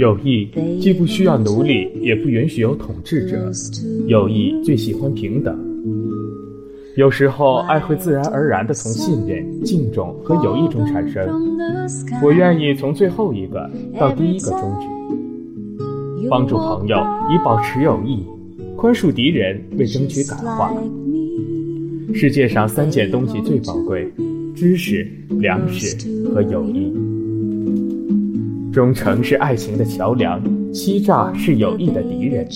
[0.00, 0.48] 友谊
[0.80, 3.52] 既不需要奴隶，也不允许有统治者。
[4.06, 5.54] 友谊最喜欢平等。
[6.96, 11.28] 有时候，爱会自然而然地从信任、敬重和友谊中产生。
[12.24, 16.96] 我愿意从最后一个到第一个终止，帮助朋友
[17.30, 18.24] 以保持友谊，
[18.78, 20.72] 宽恕敌人为争取感化。
[22.14, 24.10] 世界上三件东西最宝贵：
[24.54, 25.94] 知识、粮食
[26.32, 26.90] 和友谊。
[28.72, 30.40] 忠诚是爱情的桥梁，
[30.72, 32.46] 欺诈是友谊的敌人。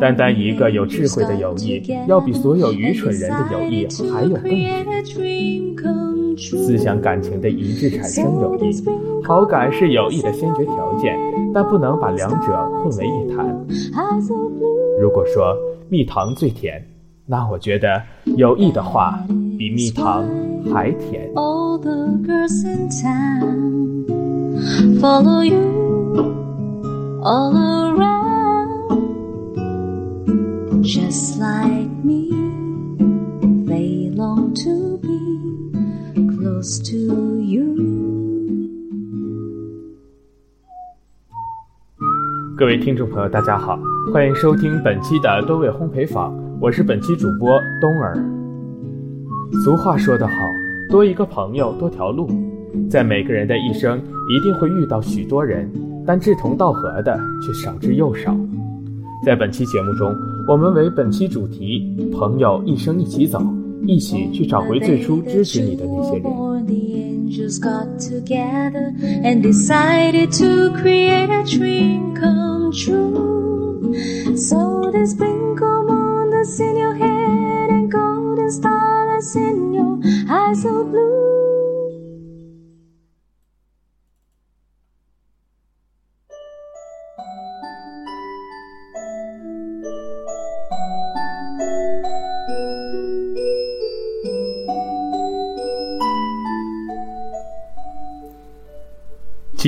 [0.00, 4.36] 单单一个有智慧的友谊，要比所有愚蠢人的友谊还有
[5.74, 6.56] 更值。
[6.58, 8.70] 思想感情的一致产生友谊，
[9.24, 11.18] 好感是友谊的先决条件，
[11.52, 13.44] 但不能把两者混为一谈。
[15.00, 15.56] 如果说
[15.88, 16.80] 蜜糖最甜，
[17.26, 18.00] 那我觉得
[18.36, 19.18] 友谊的话
[19.58, 20.24] 比蜜糖
[20.72, 21.28] 还甜。
[25.00, 25.58] Follow you
[27.22, 27.98] all around,
[30.84, 32.30] just like me.
[33.66, 35.18] They long to be
[36.36, 37.74] close to you.
[42.56, 43.76] 各位听众朋友，大家好，
[44.12, 48.16] 欢迎收听本期的多味烘焙坊，我是本期主播冬儿。
[49.64, 50.34] 俗话说得好，
[50.88, 52.28] 多一个朋友多条路。
[52.90, 55.70] 在每个人的一生，一定会遇到许多人，
[56.06, 58.36] 但志同道合的却少之又少。
[59.24, 60.14] 在本期节目中，
[60.46, 63.42] 我们为本期主题“朋友一生一起走”，
[63.86, 66.24] 一起去找回最初支持你的那些人。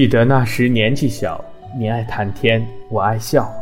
[0.01, 1.45] 记得那时年纪小，
[1.79, 3.53] 你爱谈天，我爱笑。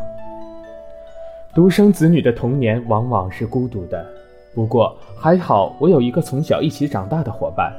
[1.52, 4.06] 独生子女的童年往往是孤独的，
[4.54, 7.72] 不过还好，我有一个从小一起长大的伙伴。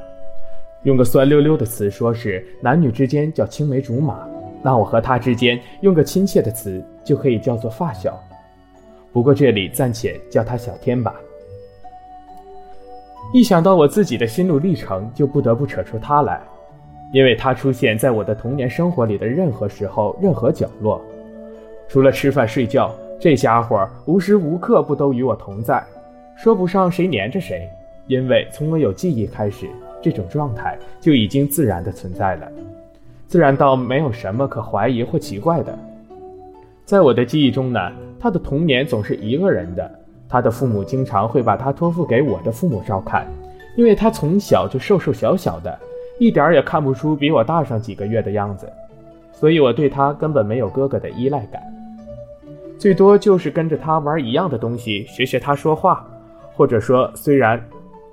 [0.82, 4.28] 用个酸溜溜的词说，是男女之间叫青梅竹马。
[4.62, 8.22] 那我和他之间用个亲切的词，就可以叫做发小。
[9.10, 11.14] 不过这里暂且叫他小天吧。
[13.32, 16.38] 一想到我自己的心路历程，就不得不扯出他来。
[17.12, 21.00] 因为他出现在我的童年生活里的任何时候、任何角落，
[21.88, 25.82] 除了吃饭睡觉，这家伙无时无刻不都与我同在。
[26.36, 27.68] 说不上谁黏着谁，
[28.06, 29.68] 因为从我有记忆开始，
[30.00, 32.48] 这种状态就已经自然的存在了，
[33.26, 35.76] 自然到没有什么可怀疑或奇怪的。
[36.84, 39.90] 在我的记忆中呢，他的童年总是一个人的，
[40.28, 43.26] 他的父母经常会把他托付给我的父母照看，
[43.76, 45.78] 因为他从小就瘦瘦小小的。
[46.20, 48.70] 一点儿也看不出比我大上几个月的样子，
[49.32, 51.62] 所以我对他根本没有哥哥的依赖感，
[52.78, 56.06] 最多就是跟着他玩一样的东西，学学他说话，
[56.54, 57.58] 或者说，虽然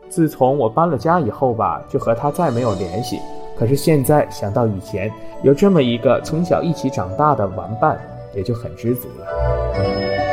[0.08, 3.20] 自从我搬了家以后吧，就和他再没有联系，
[3.60, 5.12] 可是现在想到以前
[5.44, 8.00] 有这么一个从小一起长大的玩伴，
[8.34, 10.27] 也就很知足了。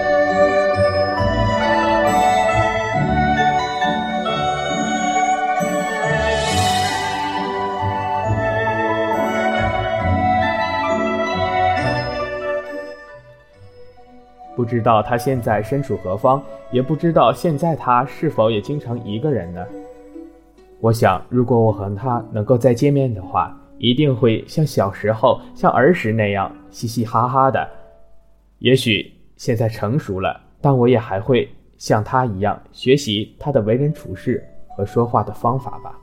[14.57, 19.67] 不知道他现在身处何方，也不知道现在他是否也经常一个人呢？
[20.81, 27.69] 我想，如果我和他能够再见面的话，一定会像小时候、像儿时那样嘻嘻哈哈的。
[28.59, 35.99] 也许现在成熟了，但我也还会像他一样学习他的为人处事和说话的方法吧。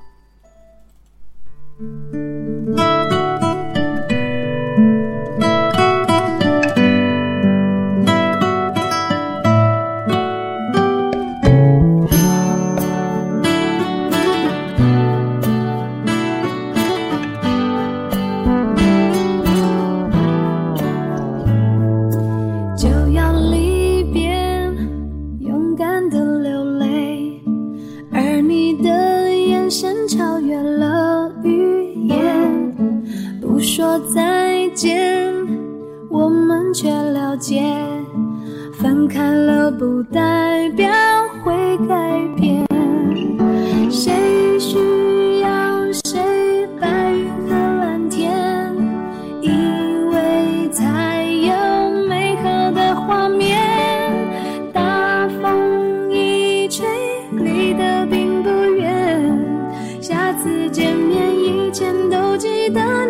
[60.81, 63.00] 见面以前都记得。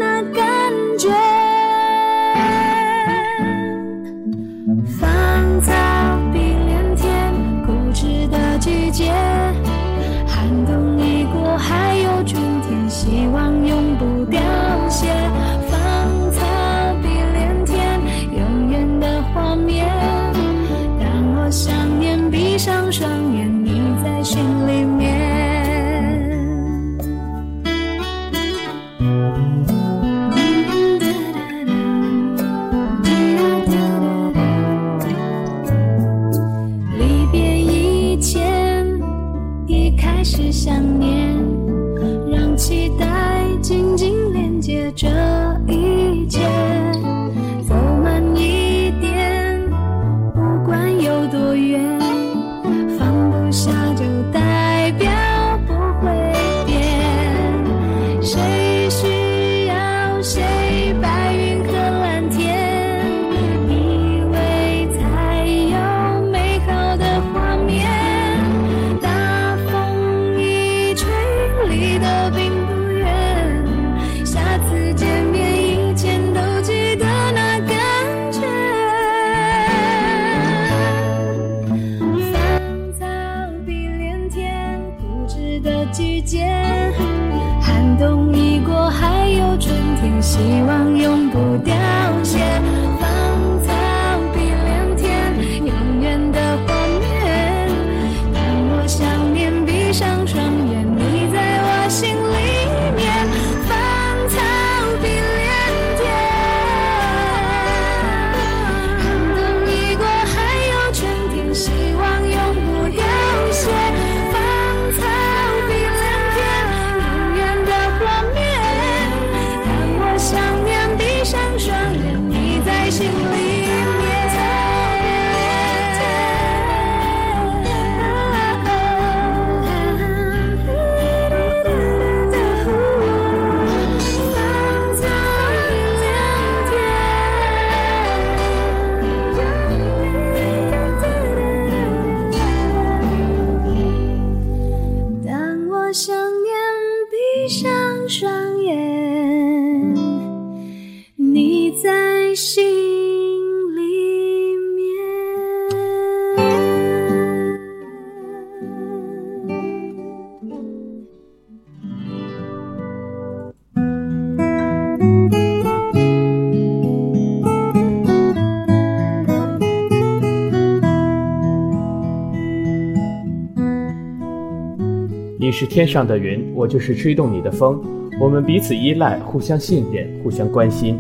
[175.52, 177.78] 你是天上的云，我就是吹动你的风。
[178.22, 180.98] 我们彼此依赖，互相信任，互相关心，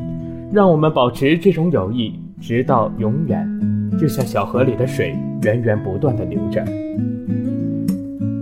[0.52, 3.48] 让我们保持这种友谊，直到永远。
[3.98, 6.62] 就像小河里的水，源源不断的流着。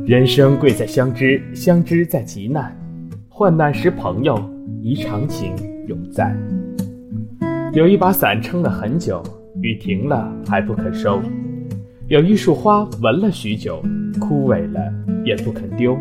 [0.08, 2.76] 人生贵在相知，相知在急难，
[3.28, 4.36] 患难时朋友，
[4.82, 5.54] 宜长情
[5.88, 6.36] 永在。
[7.72, 9.22] 有一把伞撑了很久，
[9.62, 11.22] 雨停了还不肯收。
[12.08, 13.80] 有一束花闻了许久，
[14.20, 14.94] 枯萎了
[15.26, 15.98] 也不肯丢。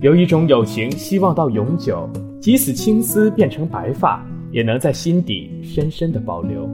[0.00, 2.08] 有一种友情，希望到永久，
[2.40, 6.68] 即使青丝变成白发，也能在心底深深的保留。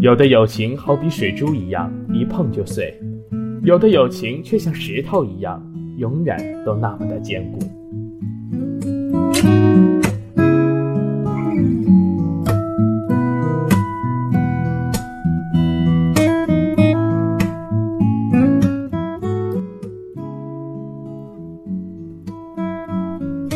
[0.00, 2.92] 有的友情好比水珠一样，一碰就碎；
[3.62, 5.62] 有的友情却像石头一样，
[5.96, 7.83] 永远都那么的坚固。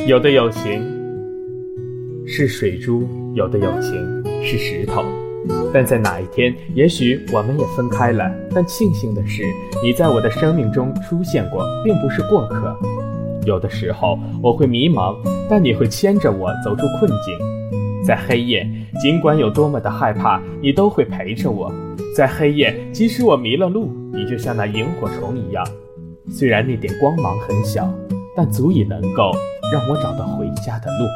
[0.09, 0.83] 有的友情
[2.27, 3.93] 是水珠，有的友情
[4.43, 5.05] 是石头。
[5.71, 8.25] 但在哪一天，也许我们也分开了。
[8.55, 9.43] 但庆幸的是，
[9.85, 12.75] 你在我的生命中出现过，并不是过客。
[13.45, 15.15] 有的时候我会迷茫，
[15.47, 18.03] 但你会牵着我走出困境。
[18.03, 18.67] 在黑夜，
[19.03, 21.71] 尽管有多么的害怕，你都会陪着我。
[22.17, 25.63] 在黑夜，即使我迷了路，你就像那萤火虫一样。
[26.31, 27.93] 虽然那点光芒很小，
[28.35, 29.33] 但足以能够
[29.73, 31.07] 让我找到回家的路。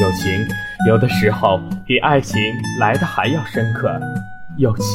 [0.00, 0.46] 友情
[0.86, 2.40] 有的时候比爱情
[2.78, 4.00] 来的还要深刻，
[4.56, 4.86] 友情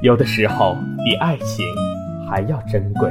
[0.00, 1.64] 有的时候比爱情
[2.30, 3.10] 还要珍贵。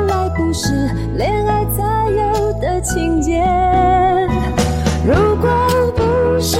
[0.53, 3.41] 是恋爱才有的情节。
[5.05, 5.49] 如果
[5.95, 6.57] 不是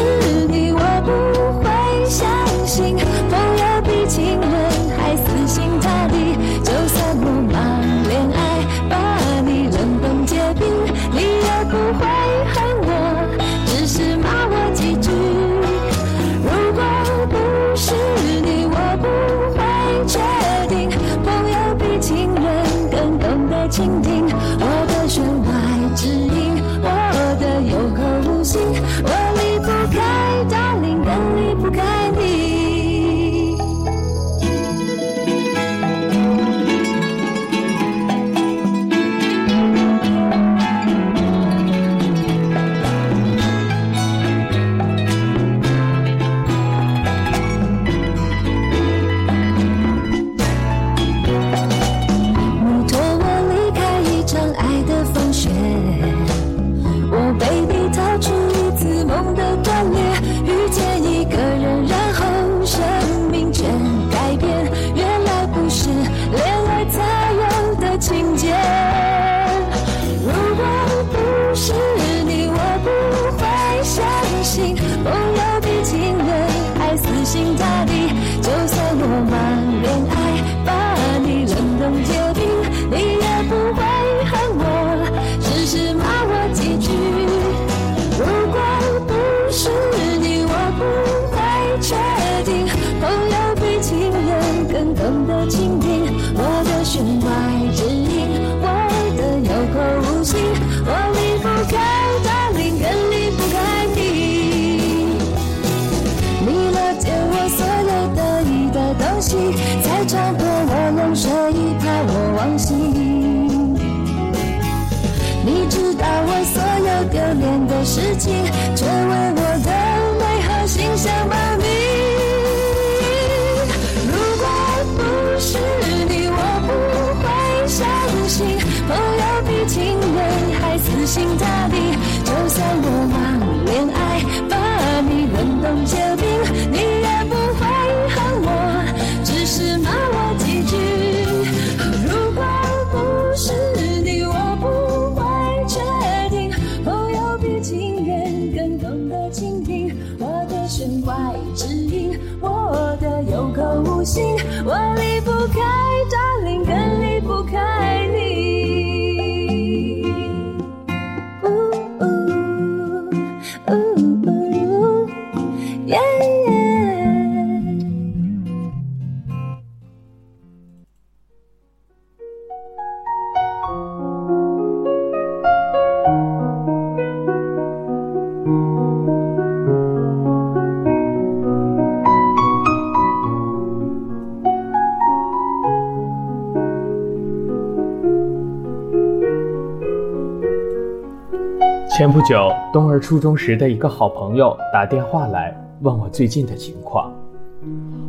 [192.22, 195.52] 不久，东儿初中时的一个好朋友打电话来
[195.82, 197.12] 问我最近的情况。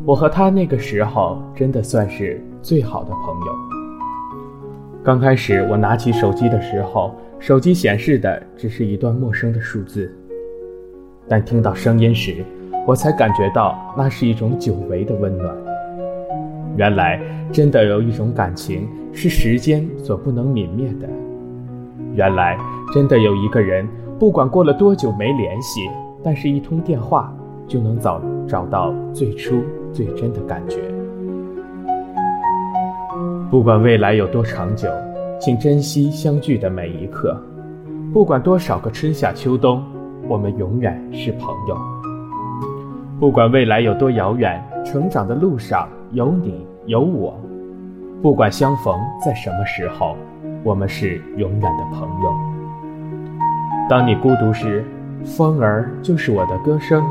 [0.04, 3.54] 我和他那个时候真的算是最好的朋友。
[5.02, 10.14] 刚开始我拿起手机的时候，手机显示的只是一段陌生的数字，
[11.26, 12.44] 但听到声音时，
[12.86, 15.56] 我才感觉到那是一种久违的温暖。
[16.76, 17.18] 原来，
[17.50, 21.08] 真的有一种感情是时间所不能泯灭的。
[22.14, 22.58] 原来，
[22.92, 23.88] 真的有一个人
[24.22, 25.80] 不管过了多久没联系，
[26.22, 27.34] 但是一通电话
[27.66, 29.60] 就能找找到最初
[29.92, 30.78] 最真的感觉。
[33.50, 34.88] 不管未来有多长久，
[35.40, 37.36] 请珍惜相聚的每一刻。
[38.12, 39.82] 不管多少个春夏秋冬，
[40.28, 41.76] 我们永远是朋友。
[43.18, 47.34] 不管未来有多遥远，成长的路上有你有我。
[48.22, 50.14] 不管相逢在什么时候，
[50.62, 52.51] 我们是永远的朋友。
[53.92, 54.82] 当你孤独时，
[55.22, 57.04] 风儿就是我的歌声，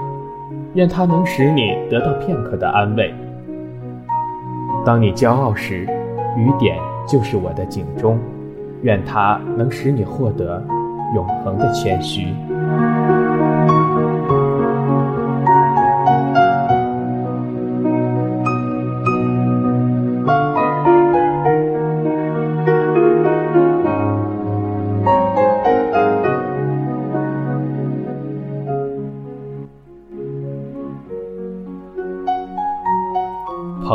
[0.74, 3.14] 愿它能使你得到片刻的安慰；
[4.84, 5.84] 当你骄傲时，
[6.36, 8.18] 雨点就是我的警钟，
[8.82, 10.60] 愿它能使你获得
[11.14, 12.34] 永恒的谦虚。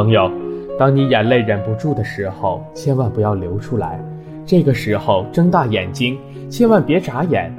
[0.06, 0.30] 朋友，
[0.78, 4.00] 当你眼泪忍不住的时候，千万不要流出来。
[4.44, 6.16] 这个时候睁大眼睛，
[6.48, 7.52] 千万别眨眼，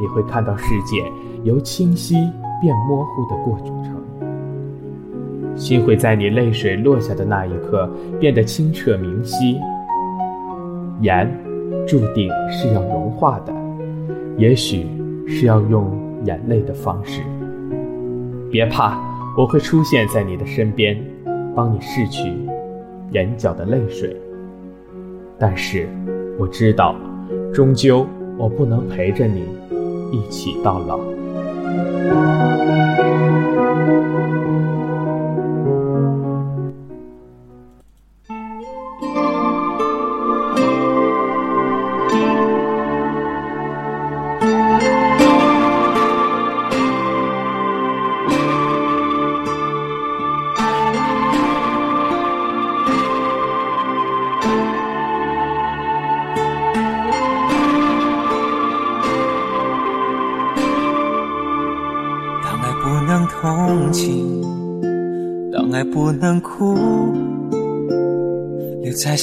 [0.00, 1.04] 你会看到世界
[1.42, 2.14] 由清晰
[2.62, 3.94] 变模糊的过程。
[5.54, 7.86] 心会在你泪水落下的那一刻
[8.18, 9.60] 变得清澈明晰。
[11.02, 11.30] 盐，
[11.86, 13.52] 注定是要融化的，
[14.38, 14.86] 也许
[15.28, 15.90] 是要用
[16.24, 17.20] 眼泪的方式。
[18.50, 18.98] 别怕，
[19.36, 20.96] 我会出现在你的身边。
[21.54, 22.32] 帮你拭去
[23.12, 24.16] 眼角的泪水，
[25.38, 25.88] 但是
[26.38, 26.96] 我知道，
[27.52, 28.06] 终究
[28.38, 29.44] 我不能陪着你
[30.12, 30.98] 一起到老。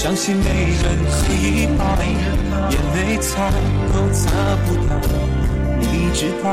[0.00, 1.84] 相信没人可以抱，
[2.70, 3.50] 眼泪擦
[3.92, 4.30] 都擦
[4.64, 4.94] 不掉，
[5.80, 6.46] 你知道。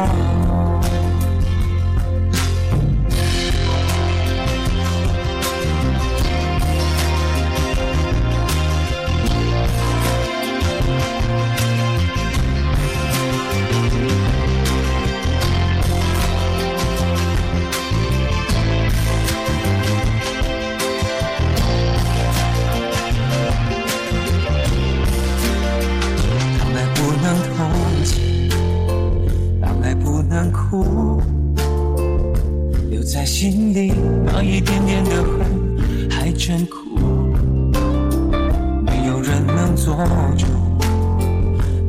[40.04, 40.46] 无助，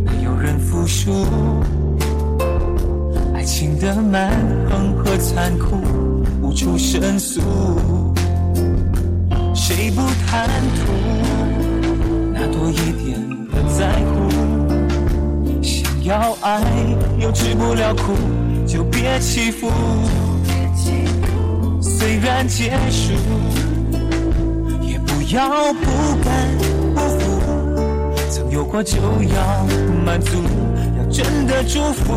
[0.05, 1.27] 没有人服输。
[3.35, 4.31] 爱情的蛮
[4.71, 5.77] 横和残酷
[6.41, 7.41] 无处申诉。
[9.55, 10.93] 谁不贪图
[12.33, 14.31] 那多一点的在乎？
[15.61, 16.63] 想要爱
[17.19, 18.15] 又吃不了苦，
[18.67, 19.69] 就别欺负。
[21.81, 23.13] 虽然结束，
[24.83, 25.87] 也不要不
[26.23, 26.66] 甘。
[28.57, 29.67] 有过就要
[30.03, 30.43] 满足，
[30.97, 32.15] 要真的祝福，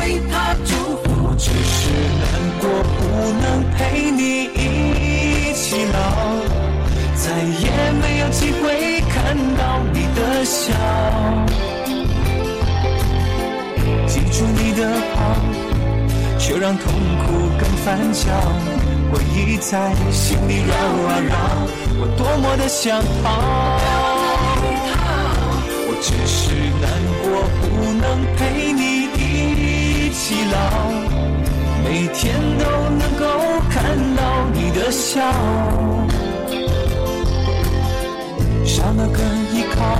[0.00, 1.10] 为他祝福。
[1.22, 2.24] 我只是难
[2.58, 2.64] 过，
[2.96, 2.98] 不
[3.42, 3.44] 能
[3.76, 6.00] 陪你一起老，
[7.14, 7.28] 再
[7.60, 7.68] 也
[8.00, 8.64] 没有机会
[9.10, 10.72] 看到你的笑。
[14.06, 15.36] 记住你的好，
[16.38, 16.90] 却让痛
[17.26, 18.32] 苦更翻搅。
[19.12, 21.36] 回忆在心里绕啊绕，
[22.00, 24.05] 我多么的想逃。
[26.08, 26.88] 只是难
[27.20, 27.26] 过，
[27.60, 27.66] 不
[28.00, 28.04] 能
[28.36, 28.80] 陪你
[29.18, 30.56] 一起老，
[31.82, 33.26] 每天都能够
[33.68, 33.74] 看
[34.14, 35.20] 到你的笑，
[38.64, 39.18] 少了个
[39.52, 39.98] 依靠，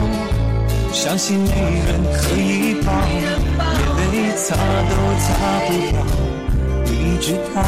[0.93, 1.51] 伤心没
[1.89, 2.93] 人可以抱，
[3.99, 5.27] 眼泪擦都擦
[5.67, 5.95] 不掉，
[6.85, 7.59] 你知道。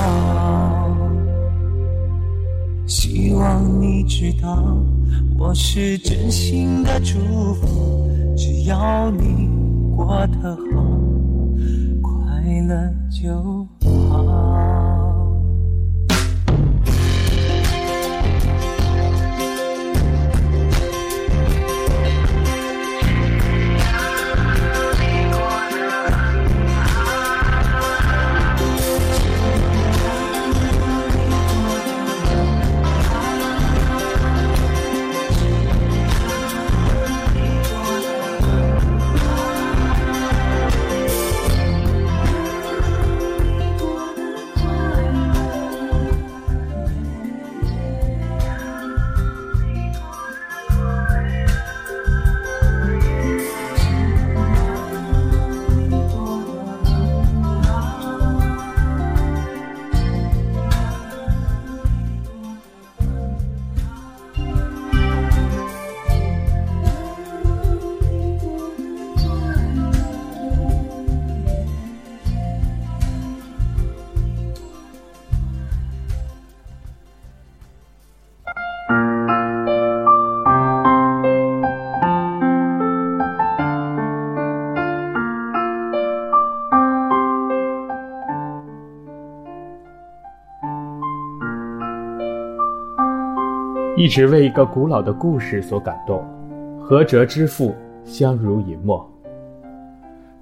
[2.87, 4.79] 希望你知道，
[5.37, 7.19] 我是真心的祝
[7.55, 8.07] 福。
[8.39, 9.51] 只要你
[9.97, 10.81] 过得好，
[12.01, 13.35] 快乐就
[13.83, 13.98] 好。
[93.99, 96.25] 一直为一个古老的故事所感动，
[96.81, 99.05] 合辙之父相濡以沫。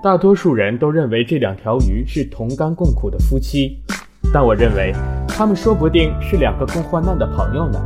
[0.03, 3.83] 大多数人都认为这两条鱼是同甘共苦的夫妻，
[4.31, 4.93] 但我认为
[5.27, 7.81] 他们说不定是两个共患难的朋友呢。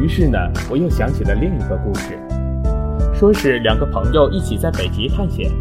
[0.00, 0.38] 于是呢，
[0.70, 2.18] 我又想起了另一个故事，
[3.12, 5.52] 说是两个朋友一起在北极探险，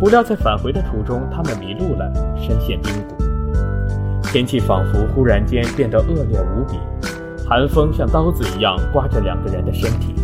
[0.00, 3.22] 不料在返回的途中，他们迷路了，身陷冰谷。
[4.32, 6.78] 天气仿佛忽然间变得恶劣无比。
[7.48, 10.14] 寒风像刀子一样刮着两个人的身体。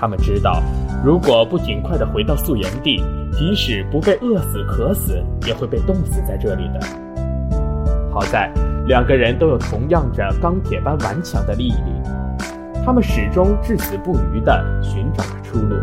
[0.00, 0.62] 他们知道，
[1.04, 6.80] 如果不尽快的回到宿营地，即使不被饿死、渴死，也会被冻死在这里的。
[8.10, 8.50] 好在
[8.86, 11.92] 两个人都有同样着钢铁般顽强的毅力，
[12.86, 15.76] 他们始终至死不渝地寻找着出路。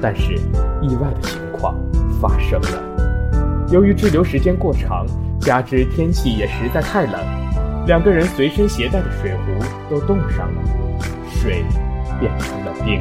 [0.00, 0.34] 但是，
[0.80, 1.74] 意外的情况
[2.20, 3.66] 发生了。
[3.70, 5.04] 由于滞留时间过长，
[5.40, 7.43] 加之天气也实在太冷。
[7.86, 10.62] 两个人随身携带的水壶都冻上了，
[11.30, 11.62] 水
[12.18, 13.00] 变成了冰。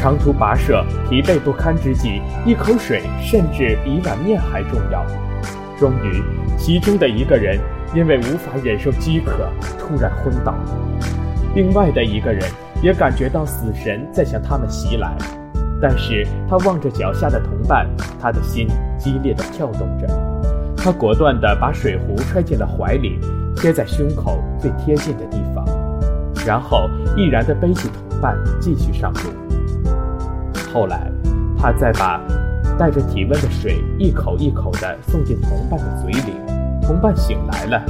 [0.00, 5.06] 长途跋涉、疲惫不堪之际，一口水甚至比碗面还重要。
[5.78, 6.22] 终于，
[6.58, 7.58] 其中的一个人
[7.94, 10.52] 因为无法忍受饥渴，突然昏倒；
[11.54, 12.42] 另外的一个人
[12.82, 15.16] 也感觉到死神在向他们袭来，
[15.80, 17.86] 但是他望着脚下的同伴，
[18.20, 18.66] 他的心
[18.98, 20.29] 激烈地跳动着。
[20.82, 23.20] 他果断地把水壶揣进了怀里，
[23.54, 25.62] 贴在胸口最贴近的地方，
[26.46, 26.88] 然后
[27.18, 29.20] 毅然地背起同伴继续上路。
[30.72, 31.12] 后来，
[31.58, 32.18] 他再把
[32.78, 36.32] 带着体温的水一口一口地送进同伴的嘴里。
[36.82, 37.84] 同伴醒来了，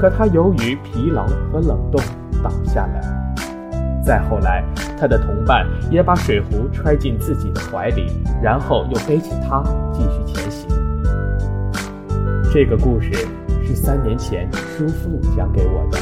[0.00, 2.00] 可他由于疲劳和冷冻
[2.44, 3.42] 倒下了。
[4.04, 4.64] 再后来，
[4.96, 8.06] 他的同伴也把水壶揣进自己的怀里，
[8.40, 10.85] 然后又背起他继续前行。
[12.52, 13.12] 这个故事
[13.66, 15.98] 是三年前叔父讲给我的。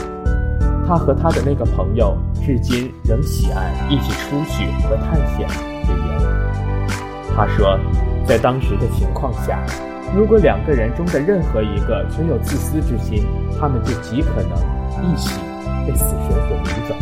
[0.87, 5.49] 他和他的那个朋友至今仍喜爱一起出去和探险
[5.83, 7.35] 旅游。
[7.35, 7.79] 他说，
[8.27, 9.59] 在当时的情况下，
[10.15, 13.27] 如果两个人中的任何一个存有自私之心，
[13.59, 14.53] 他们就极可能
[15.03, 15.41] 一起
[15.87, 16.95] 被死神所掳走。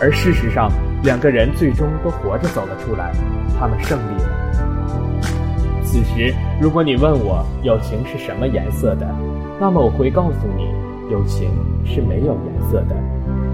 [0.00, 0.70] 而事实上，
[1.02, 3.12] 两个人最终都活着走了出来，
[3.58, 4.33] 他们胜利了。
[5.94, 9.06] 此时，如果你问我友情是什么颜色的，
[9.60, 10.64] 那么我会告诉你，
[11.08, 11.48] 友情
[11.84, 12.96] 是没有颜色的，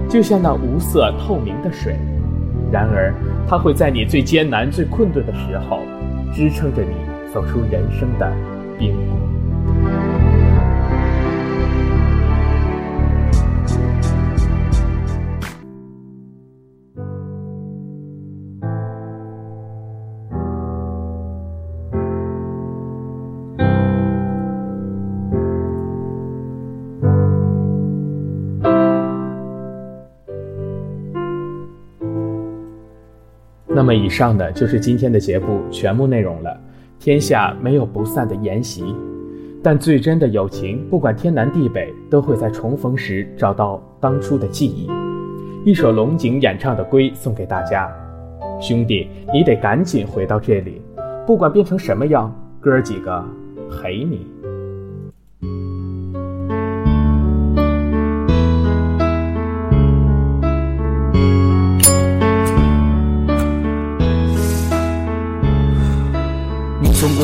[0.09, 1.95] 就像那无色透明的水。
[2.71, 3.13] 然而，
[3.47, 5.81] 它会在你最艰难、最困顿的时候，
[6.33, 6.95] 支撑着你
[7.31, 8.27] 走出人生的
[8.75, 8.95] 冰
[33.91, 36.57] 么以上的就是今天的节目全部内容了。
[36.97, 38.95] 天下没有不散的筵席，
[39.61, 44.89] 但最真的友情，不管天南地北，都会在重逢时找到当初的记忆。
[45.65, 47.91] 一首龙井演唱的《归》送给大家，
[48.61, 50.81] 兄弟，你得赶紧回到这里，
[51.27, 53.21] 不管变成什么样，哥几个
[53.69, 54.25] 陪你。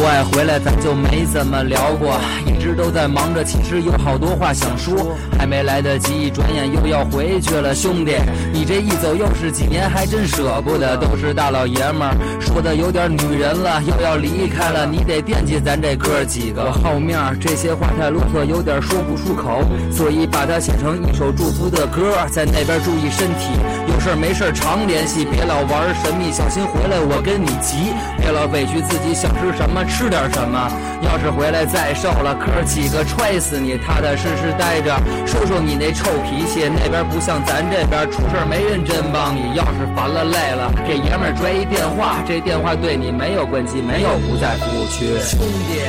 [0.08, 7.76] 外回来，咱就没怎么聊过，一直都在忙着，其实有好多话想说，还没来得及，转眼又要回去了。
[7.76, 8.15] 兄弟，
[8.54, 10.96] 你这一走又是几年，还真舍不得。
[10.96, 16.63] 都是大老爷们儿，说的有点女人了，又要离开了，你得惦记咱这哥几个。
[16.63, 22.15] 我好面儿，这些话太啰嗦，有点说不出口，所以把它写成一首祝福的歌。
[22.32, 23.52] 在那边注意身体，
[23.91, 27.91] 有事没事常联系，别老玩神秘，小心回来我跟你急。
[28.17, 29.84] 别老委屈自己，想吃什么。
[29.96, 30.69] 吃吃点什么？
[31.01, 33.75] 要是回来再瘦了，哥几个踹死你！
[33.79, 36.69] 踏踏实实待着，说说你那臭脾气。
[36.69, 39.55] 那边不像咱这边，出事没人真帮你。
[39.55, 45.17] 要是烦了累了，给爷们儿拽一电话，这电话对你没有关机，没有不在服务区。
[45.17, 45.81] 兄弟，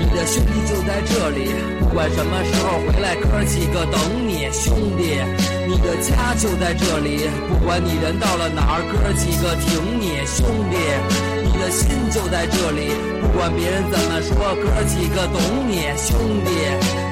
[0.00, 4.48] 你的兄弟就在这里，不管什么时候回来，哥几个等你。
[4.56, 5.20] 兄弟，
[5.68, 10.24] 你的家就在这里，不管你人到了哪儿，哥几个挺你。
[10.24, 11.29] 兄弟。
[11.52, 16.50] 你的心就在这里，不管别人怎么说，哥几个懂你，兄弟，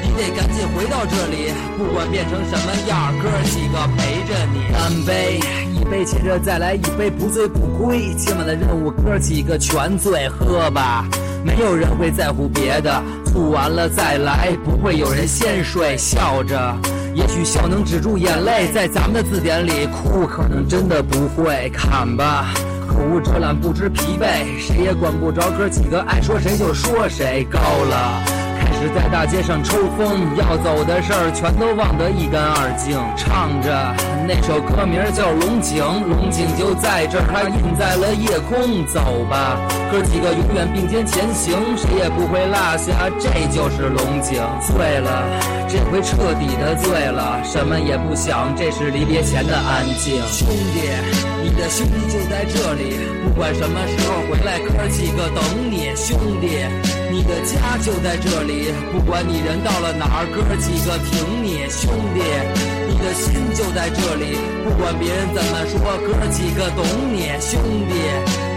[0.02, 4.72] 你得赶紧回到这里，不管变成什么样，哥几个陪着你。
[4.72, 5.40] 干杯，
[5.74, 8.14] 一杯接着再来一杯，不醉不归。
[8.16, 11.04] 今晚的任务，哥几个全醉，喝吧，
[11.44, 15.96] 没有人会在乎别的，吐完了再来，不会有人先睡。
[15.96, 16.76] 笑着，
[17.14, 21.70] 也许笑能止住眼泪，在咱们的字典里，哭可能真的不会。
[21.70, 22.54] 看吧。
[23.08, 27.46] 无遮拦，不知疲惫，谁也管不着哥几个，爱说谁就说谁。
[27.50, 28.22] 高了，
[28.68, 33.00] 开始在大街上抽风，要走的事儿全都忘得一干二净。
[33.16, 33.72] 唱着
[34.28, 38.84] 那首歌名叫《龙井》，龙井就在这儿，它印在了夜空。
[38.84, 39.56] 走吧，
[39.90, 44.36] 哥几个永远并肩前行，谁也不会落下，这就是龙井。
[44.60, 45.24] 醉了，
[45.66, 50.20] 这回彻底的醉了，什么也不想，这是离别前的安静。
[50.28, 50.92] 兄弟。
[51.42, 55.88] 你的兄弟就在这里，不管什么时候回来，哥几个等你。
[55.96, 56.60] 兄弟，
[57.10, 61.64] 你的家就在这里，不管你人到了哪儿，哥几个挺你。
[61.70, 62.20] 兄弟，
[62.98, 67.28] 的心就在这里，不管别人怎么说，哥几个懂你。
[67.40, 67.94] 兄弟。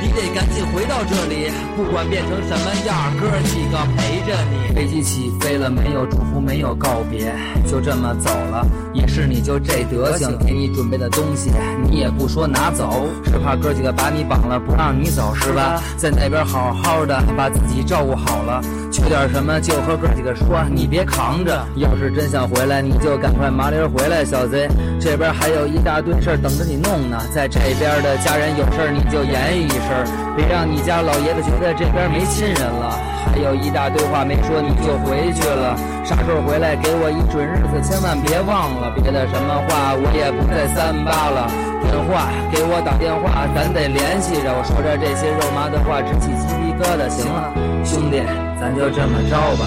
[0.03, 4.75] 你得赶紧回到这里，不管变成什么样，哥几个陪着你。
[4.75, 7.31] 飞机起飞了，没有祝福，没有告别，
[7.69, 8.65] 就这么走了。
[8.93, 11.51] 也是你就这德行，给你准备的东西，
[11.87, 15.81] 你也不说拿走，是怕哥几个把你绑了，不让你走是吧？
[15.97, 18.59] 在那边好好的，把自己照顾好了，
[18.91, 21.65] 缺点什么就和哥几个说，你别扛着。
[21.77, 24.67] 要是真想回来，你就赶快麻溜回来，小贼。
[24.99, 29.89] 这边还有一大堆事儿等着你弄呢，在这边的家人有事儿你就言语一声。
[30.35, 32.91] 别让你家老爷子觉得这边没亲人了，
[33.31, 35.71] 还有一大堆话没说你就回去了。
[36.03, 38.91] 啥时候回来给我一准日子，千万别忘了。
[38.91, 41.47] 别的什么话我也不再三八了。
[41.87, 44.51] 电话给我打电话，咱得联系着。
[44.51, 47.09] 我说着这些肉麻的话，直起鸡皮疙瘩。
[47.09, 47.51] 行了，
[47.83, 48.21] 兄弟，
[48.61, 49.65] 咱就这么着吧。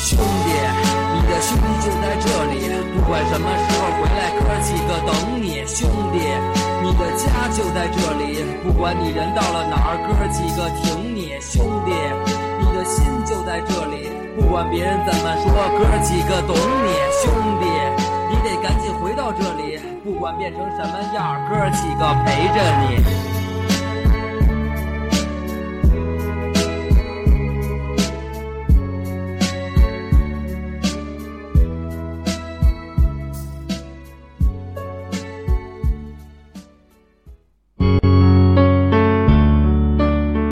[0.00, 0.48] 兄弟，
[1.12, 2.64] 你的兄弟就在这里，
[2.96, 5.60] 不管什么时候回来，哥几个等你。
[5.66, 6.18] 兄弟。
[6.82, 11.92] 你的家就在这里，不管你人到了哪儿，哥几个挺你，兄弟。
[12.58, 16.88] 你的心就在这里，不管别人怎么说，哥几个懂你，
[17.20, 17.28] 兄
[17.60, 17.68] 弟。
[18.32, 23.31] 你得赶紧回到这里，不管变成什么样，哥几个陪着你。